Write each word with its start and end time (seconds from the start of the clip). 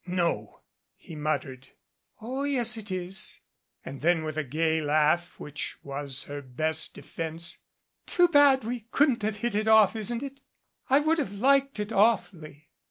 "No," 0.07 0.61
he 0.95 1.15
muttered. 1.15 1.67
"Oh, 2.19 2.43
yes, 2.43 2.75
it 2.75 2.89
is." 2.89 3.39
And 3.85 4.01
then 4.01 4.23
with 4.23 4.35
a 4.35 4.43
gay 4.43 4.81
laugh 4.81 5.39
which 5.39 5.77
was 5.83 6.23
her 6.23 6.41
best 6.41 6.95
defence 6.95 7.59
"Too 8.07 8.27
bad 8.27 8.63
we 8.63 8.87
couldn't 8.89 9.21
have 9.21 9.37
hit 9.37 9.53
it 9.53 9.67
off, 9.67 9.95
isn't 9.95 10.23
it? 10.23 10.41
I 10.89 11.01
would 11.01 11.19
have 11.19 11.33
liked 11.39 11.79
it 11.79 11.91
awfully. 11.93 12.69